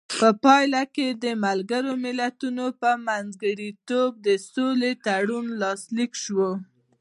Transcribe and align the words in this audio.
په 0.19 0.29
پایله 0.43 0.83
کې 0.95 1.07
د 1.23 1.25
ملګرو 1.45 1.91
ملتونو 2.05 2.65
په 2.81 2.89
منځګړیتوب 3.07 4.09
د 4.25 4.27
سولې 4.51 4.91
تړون 5.05 5.45
لاسلیک 5.61 6.11
شو. 6.23 6.47